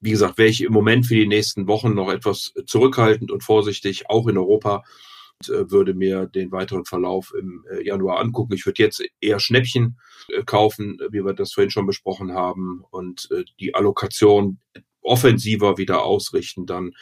wie 0.00 0.10
gesagt, 0.10 0.38
wäre 0.38 0.48
ich 0.48 0.62
im 0.62 0.72
Moment 0.72 1.06
für 1.06 1.14
die 1.14 1.26
nächsten 1.26 1.66
Wochen 1.66 1.94
noch 1.94 2.10
etwas 2.10 2.52
zurückhaltend 2.66 3.30
und 3.30 3.44
vorsichtig, 3.44 4.08
auch 4.08 4.26
in 4.28 4.38
Europa, 4.38 4.82
äh, 5.48 5.70
würde 5.70 5.94
mir 5.94 6.26
den 6.26 6.52
weiteren 6.52 6.84
Verlauf 6.84 7.32
im 7.38 7.64
äh, 7.70 7.86
Januar 7.86 8.20
angucken. 8.20 8.52
Ich 8.52 8.66
würde 8.66 8.82
jetzt 8.82 9.02
eher 9.20 9.40
Schnäppchen 9.40 9.98
äh, 10.28 10.42
kaufen, 10.44 10.98
wie 11.10 11.24
wir 11.24 11.32
das 11.32 11.52
vorhin 11.52 11.70
schon 11.70 11.86
besprochen 11.86 12.32
haben, 12.32 12.84
und 12.90 13.28
die 13.58 13.74
Allokation 13.74 14.58
offensiver 15.02 15.78
wieder 15.78 16.04
ausrichten, 16.04 16.66
dann 16.66 16.92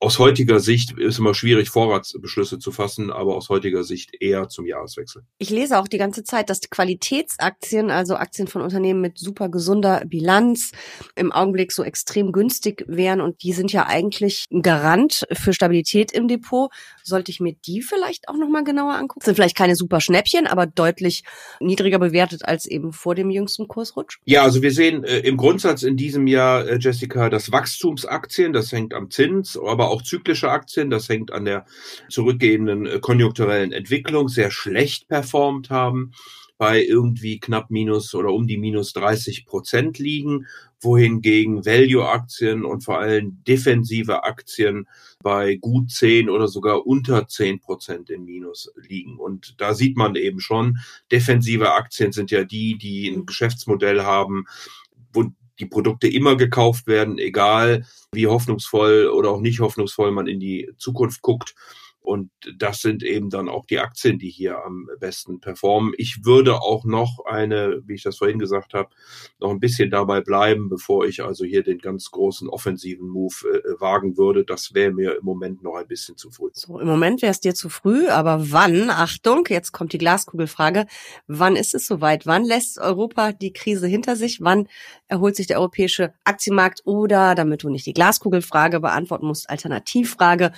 aus 0.00 0.18
heutiger 0.18 0.60
Sicht 0.60 0.98
ist 0.98 1.18
immer 1.18 1.34
schwierig, 1.34 1.70
Vorratsbeschlüsse 1.70 2.58
zu 2.58 2.72
fassen, 2.72 3.10
aber 3.10 3.36
aus 3.36 3.48
heutiger 3.48 3.84
Sicht 3.84 4.10
eher 4.20 4.48
zum 4.48 4.66
Jahreswechsel. 4.66 5.22
Ich 5.38 5.50
lese 5.50 5.78
auch 5.78 5.88
die 5.88 5.98
ganze 5.98 6.24
Zeit, 6.24 6.50
dass 6.50 6.60
Qualitätsaktien, 6.60 7.90
also 7.90 8.16
Aktien 8.16 8.46
von 8.46 8.60
Unternehmen 8.60 9.00
mit 9.00 9.18
super 9.18 9.48
gesunder 9.48 10.02
Bilanz, 10.06 10.72
im 11.14 11.32
Augenblick 11.32 11.72
so 11.72 11.82
extrem 11.82 12.32
günstig 12.32 12.84
wären 12.86 13.20
und 13.20 13.42
die 13.42 13.52
sind 13.52 13.72
ja 13.72 13.86
eigentlich 13.86 14.46
ein 14.52 14.62
Garant 14.62 15.26
für 15.32 15.54
Stabilität 15.54 16.12
im 16.12 16.28
Depot. 16.28 16.70
Sollte 17.02 17.30
ich 17.30 17.40
mir 17.40 17.54
die 17.66 17.80
vielleicht 17.80 18.28
auch 18.28 18.36
nochmal 18.36 18.64
genauer 18.64 18.94
angucken? 18.94 19.24
Sind 19.24 19.36
vielleicht 19.36 19.56
keine 19.56 19.76
super 19.76 20.00
Schnäppchen, 20.00 20.46
aber 20.46 20.66
deutlich 20.66 21.24
niedriger 21.60 21.98
bewertet 21.98 22.44
als 22.44 22.66
eben 22.66 22.92
vor 22.92 23.14
dem 23.14 23.30
jüngsten 23.30 23.68
Kursrutsch? 23.68 24.18
Ja, 24.24 24.42
also 24.42 24.60
wir 24.60 24.72
sehen 24.72 25.04
äh, 25.04 25.20
im 25.20 25.38
Grundsatz 25.38 25.82
in 25.82 25.96
diesem 25.96 26.26
Jahr, 26.26 26.66
äh, 26.66 26.78
Jessica, 26.78 27.30
das 27.30 27.52
Wachstumsaktien, 27.52 28.52
das 28.52 28.70
hängt 28.70 28.92
am 28.92 29.10
Zins, 29.10 29.56
aber 29.56 29.83
auch 29.88 30.02
zyklische 30.02 30.50
Aktien, 30.50 30.90
das 30.90 31.08
hängt 31.08 31.32
an 31.32 31.44
der 31.44 31.66
zurückgehenden 32.08 32.86
äh, 32.86 32.98
konjunkturellen 33.00 33.72
Entwicklung, 33.72 34.28
sehr 34.28 34.50
schlecht 34.50 35.08
performt 35.08 35.70
haben 35.70 36.12
bei 36.56 36.84
irgendwie 36.84 37.40
knapp 37.40 37.70
minus 37.70 38.14
oder 38.14 38.32
um 38.32 38.46
die 38.46 38.58
minus 38.58 38.92
30 38.92 39.44
Prozent 39.44 39.98
liegen, 39.98 40.46
wohingegen 40.80 41.64
Value-Aktien 41.64 42.64
und 42.64 42.84
vor 42.84 43.00
allem 43.00 43.42
defensive 43.44 44.22
Aktien 44.22 44.86
bei 45.22 45.56
gut 45.56 45.90
10 45.90 46.30
oder 46.30 46.46
sogar 46.46 46.86
unter 46.86 47.26
10 47.26 47.60
Prozent 47.60 48.10
im 48.10 48.24
Minus 48.24 48.72
liegen. 48.76 49.18
Und 49.18 49.60
da 49.60 49.74
sieht 49.74 49.96
man 49.96 50.14
eben 50.14 50.40
schon, 50.40 50.78
defensive 51.10 51.72
Aktien 51.72 52.12
sind 52.12 52.30
ja 52.30 52.44
die, 52.44 52.76
die 52.76 53.08
ein 53.08 53.26
Geschäftsmodell 53.26 54.02
haben, 54.02 54.44
wo 55.12 55.24
die 55.58 55.66
Produkte 55.66 56.08
immer 56.08 56.36
gekauft 56.36 56.86
werden, 56.86 57.18
egal 57.18 57.86
wie 58.12 58.26
hoffnungsvoll 58.26 59.08
oder 59.08 59.30
auch 59.30 59.40
nicht 59.40 59.60
hoffnungsvoll 59.60 60.10
man 60.10 60.26
in 60.26 60.40
die 60.40 60.70
Zukunft 60.78 61.22
guckt. 61.22 61.54
Und 62.04 62.30
das 62.58 62.82
sind 62.82 63.02
eben 63.02 63.30
dann 63.30 63.48
auch 63.48 63.64
die 63.64 63.78
Aktien, 63.78 64.18
die 64.18 64.28
hier 64.28 64.62
am 64.62 64.90
besten 65.00 65.40
performen. 65.40 65.94
Ich 65.96 66.18
würde 66.22 66.60
auch 66.60 66.84
noch 66.84 67.24
eine, 67.24 67.80
wie 67.86 67.94
ich 67.94 68.02
das 68.02 68.18
vorhin 68.18 68.38
gesagt 68.38 68.74
habe, 68.74 68.90
noch 69.40 69.48
ein 69.48 69.58
bisschen 69.58 69.90
dabei 69.90 70.20
bleiben, 70.20 70.68
bevor 70.68 71.06
ich 71.06 71.24
also 71.24 71.46
hier 71.46 71.62
den 71.62 71.78
ganz 71.78 72.10
großen 72.10 72.50
offensiven 72.50 73.08
Move 73.08 73.34
äh, 73.48 73.80
wagen 73.80 74.18
würde. 74.18 74.44
Das 74.44 74.74
wäre 74.74 74.92
mir 74.92 75.16
im 75.16 75.24
Moment 75.24 75.62
noch 75.62 75.76
ein 75.76 75.88
bisschen 75.88 76.18
zu 76.18 76.30
früh. 76.30 76.50
So, 76.52 76.78
im 76.78 76.86
Moment 76.86 77.22
wäre 77.22 77.30
es 77.30 77.40
dir 77.40 77.54
zu 77.54 77.70
früh, 77.70 78.06
aber 78.08 78.52
wann, 78.52 78.90
Achtung, 78.90 79.46
jetzt 79.48 79.72
kommt 79.72 79.94
die 79.94 79.98
Glaskugelfrage, 79.98 80.84
wann 81.26 81.56
ist 81.56 81.74
es 81.74 81.86
soweit? 81.86 82.26
Wann 82.26 82.44
lässt 82.44 82.78
Europa 82.78 83.32
die 83.32 83.54
Krise 83.54 83.86
hinter 83.86 84.14
sich? 84.16 84.42
Wann 84.42 84.68
erholt 85.08 85.36
sich 85.36 85.46
der 85.46 85.58
europäische 85.58 86.12
Aktienmarkt? 86.24 86.82
Oder, 86.84 87.34
damit 87.34 87.62
du 87.62 87.70
nicht 87.70 87.86
die 87.86 87.94
Glaskugelfrage 87.94 88.80
beantworten 88.80 89.26
musst, 89.26 89.48
Alternativfrage, 89.48 90.52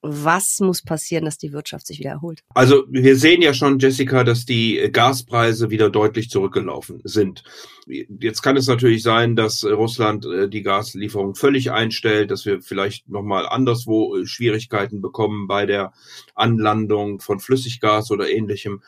was 0.00 0.60
muss 0.60 0.82
passieren, 0.82 1.24
dass 1.24 1.38
die 1.38 1.52
Wirtschaft 1.52 1.86
sich 1.86 1.98
wieder 1.98 2.10
erholt? 2.10 2.42
Also 2.54 2.84
wir 2.88 3.16
sehen 3.16 3.42
ja 3.42 3.52
schon, 3.52 3.78
Jessica, 3.78 4.24
dass 4.24 4.44
die 4.44 4.88
Gaspreise 4.92 5.70
wieder 5.70 5.90
deutlich 5.90 6.30
zurückgelaufen 6.30 7.00
sind. 7.04 7.42
Jetzt 7.86 8.42
kann 8.42 8.56
es 8.56 8.66
natürlich 8.66 9.02
sein, 9.02 9.34
dass 9.34 9.64
Russland 9.64 10.26
äh, 10.26 10.48
die 10.48 10.62
Gaslieferung 10.62 11.34
völlig 11.34 11.72
einstellt, 11.72 12.30
dass 12.30 12.44
wir 12.44 12.60
vielleicht 12.60 13.08
nochmal 13.08 13.46
anderswo 13.46 14.16
äh, 14.16 14.26
Schwierigkeiten 14.26 15.00
bekommen 15.00 15.48
bei 15.48 15.66
der 15.66 15.92
Anlandung 16.34 17.20
von 17.20 17.40
Flüssiggas 17.40 18.10
oder 18.10 18.30
ähnlichem. 18.30 18.82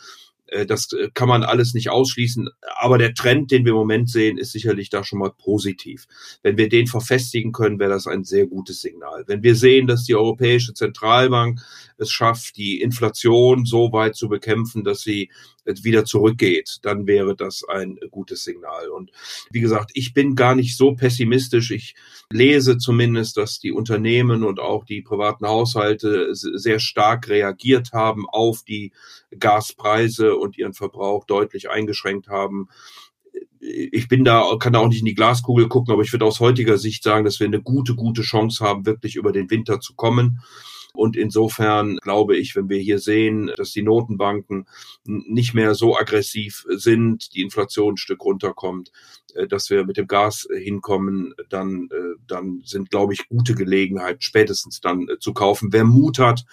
Äh, 0.50 0.66
das 0.66 0.92
äh, 0.92 1.10
kann 1.14 1.28
man 1.28 1.42
alles 1.42 1.74
nicht 1.74 1.90
ausschließen. 1.90 2.48
Aber 2.78 2.98
der 2.98 3.14
Trend, 3.14 3.50
den 3.50 3.64
wir 3.64 3.72
im 3.72 3.78
Moment 3.78 4.10
sehen, 4.10 4.38
ist 4.38 4.52
sicherlich 4.52 4.90
da 4.90 5.04
schon 5.04 5.18
mal 5.18 5.30
positiv. 5.30 6.06
Wenn 6.42 6.56
wir 6.56 6.68
den 6.68 6.86
verfestigen 6.86 7.52
können, 7.52 7.78
wäre 7.78 7.90
das 7.90 8.06
ein 8.06 8.24
sehr 8.24 8.46
gutes 8.46 8.80
Signal. 8.80 9.24
Wenn 9.26 9.42
wir 9.42 9.54
sehen, 9.54 9.86
dass 9.86 10.04
die 10.04 10.14
Europäische 10.14 10.74
Zentralbank 10.74 11.60
es 11.96 12.10
schafft, 12.10 12.56
die 12.56 12.80
Inflation 12.80 13.64
so 13.64 13.92
weit 13.92 14.16
zu 14.16 14.28
bekämpfen, 14.28 14.84
dass 14.84 15.00
sie 15.00 15.30
wieder 15.64 16.04
zurückgeht, 16.04 16.78
dann 16.82 17.06
wäre 17.06 17.36
das 17.36 17.62
ein 17.68 17.98
gutes 18.10 18.44
Signal. 18.44 18.88
Und 18.88 19.10
wie 19.50 19.60
gesagt, 19.60 19.90
ich 19.94 20.14
bin 20.14 20.34
gar 20.34 20.54
nicht 20.54 20.76
so 20.76 20.94
pessimistisch. 20.94 21.70
Ich 21.70 21.94
lese 22.32 22.78
zumindest, 22.78 23.36
dass 23.36 23.58
die 23.58 23.72
Unternehmen 23.72 24.44
und 24.44 24.60
auch 24.60 24.84
die 24.84 25.02
privaten 25.02 25.46
Haushalte 25.46 26.34
sehr 26.34 26.80
stark 26.80 27.28
reagiert 27.28 27.92
haben 27.92 28.28
auf 28.28 28.62
die 28.62 28.92
Gaspreise 29.38 30.36
und 30.36 30.58
ihren 30.58 30.74
Verbrauch 30.74 31.24
deutlich 31.24 31.70
eingeschränkt 31.70 32.28
haben 32.28 32.68
ich 33.60 34.08
bin 34.08 34.24
da, 34.24 34.56
kann 34.58 34.72
da 34.72 34.78
auch 34.78 34.88
nicht 34.88 35.00
in 35.00 35.06
die 35.06 35.14
Glaskugel 35.14 35.68
gucken, 35.68 35.92
aber 35.92 36.02
ich 36.02 36.12
würde 36.12 36.24
aus 36.24 36.40
heutiger 36.40 36.78
Sicht 36.78 37.02
sagen, 37.02 37.24
dass 37.24 37.40
wir 37.40 37.46
eine 37.46 37.60
gute, 37.60 37.94
gute 37.94 38.22
Chance 38.22 38.64
haben, 38.64 38.86
wirklich 38.86 39.16
über 39.16 39.32
den 39.32 39.50
Winter 39.50 39.80
zu 39.80 39.94
kommen. 39.94 40.40
Und 40.94 41.16
insofern 41.16 41.96
glaube 41.98 42.36
ich, 42.36 42.56
wenn 42.56 42.68
wir 42.68 42.78
hier 42.78 42.98
sehen, 42.98 43.50
dass 43.56 43.72
die 43.72 43.82
Notenbanken 43.82 44.66
nicht 45.04 45.54
mehr 45.54 45.74
so 45.74 45.96
aggressiv 45.96 46.64
sind, 46.68 47.34
die 47.34 47.42
Inflation 47.42 47.94
ein 47.94 47.96
Stück 47.96 48.24
runterkommt, 48.24 48.90
äh, 49.34 49.46
dass 49.46 49.70
wir 49.70 49.84
mit 49.84 49.96
dem 49.96 50.06
Gas 50.06 50.48
hinkommen, 50.52 51.34
dann, 51.48 51.88
äh, 51.92 52.16
dann 52.26 52.62
sind, 52.64 52.90
glaube 52.90 53.12
ich, 53.12 53.28
gute 53.28 53.54
Gelegenheit, 53.54 54.22
spätestens 54.22 54.80
dann 54.80 55.08
äh, 55.08 55.18
zu 55.18 55.32
kaufen. 55.32 55.72
Wer 55.72 55.84
Mut 55.84 56.18
hat, 56.18 56.44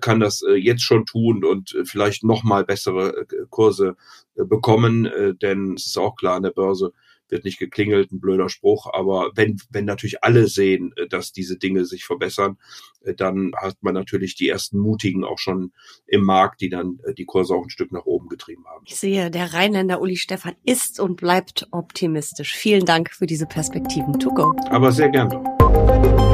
kann 0.00 0.20
das 0.20 0.44
jetzt 0.56 0.82
schon 0.82 1.06
tun 1.06 1.44
und 1.44 1.74
vielleicht 1.84 2.22
noch 2.22 2.44
mal 2.44 2.62
bessere 2.62 3.26
Kurse 3.48 3.96
bekommen, 4.34 5.08
denn 5.40 5.76
es 5.76 5.86
ist 5.86 5.96
auch 5.96 6.14
klar 6.14 6.36
an 6.36 6.42
der 6.42 6.50
Börse, 6.50 6.92
wird 7.30 7.44
nicht 7.44 7.58
geklingelt, 7.58 8.12
ein 8.12 8.20
blöder 8.20 8.48
Spruch, 8.48 8.88
aber 8.92 9.30
wenn, 9.34 9.60
wenn 9.70 9.84
natürlich 9.84 10.22
alle 10.24 10.46
sehen, 10.46 10.92
äh, 10.96 11.08
dass 11.08 11.32
diese 11.32 11.58
Dinge 11.58 11.84
sich 11.84 12.04
verbessern, 12.04 12.58
äh, 13.02 13.14
dann 13.14 13.52
hat 13.56 13.76
man 13.80 13.94
natürlich 13.94 14.34
die 14.34 14.48
ersten 14.48 14.78
Mutigen 14.78 15.24
auch 15.24 15.38
schon 15.38 15.72
im 16.06 16.24
Markt, 16.24 16.60
die 16.60 16.68
dann 16.68 16.98
äh, 17.04 17.14
die 17.14 17.24
Kurse 17.24 17.54
auch 17.54 17.64
ein 17.64 17.70
Stück 17.70 17.92
nach 17.92 18.04
oben 18.04 18.28
getrieben 18.28 18.64
haben. 18.66 18.84
Ich 18.86 18.96
sehe, 18.96 19.30
der 19.30 19.54
Rheinländer 19.54 20.00
Uli 20.00 20.16
Stefan 20.16 20.54
ist 20.64 21.00
und 21.00 21.16
bleibt 21.16 21.66
optimistisch. 21.70 22.54
Vielen 22.54 22.84
Dank 22.84 23.10
für 23.10 23.26
diese 23.26 23.46
Perspektiven 23.46 24.18
to 24.18 24.30
go. 24.30 24.54
Aber 24.70 24.92
sehr 24.92 25.08
gern 25.08 25.30
doch. 25.30 25.44
Tschüss. 25.68 26.27